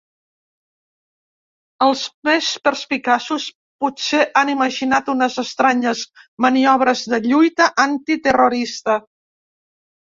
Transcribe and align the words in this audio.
Els 1.87 2.01
més 2.29 2.47
perspicaços 2.69 3.47
potser 3.85 4.23
han 4.43 4.53
imaginat 4.57 5.15
unes 5.17 5.39
estranyes 5.45 6.03
maniobres 6.49 7.09
de 7.15 7.23
lluita 7.31 7.71
antiterrorista. 7.89 9.03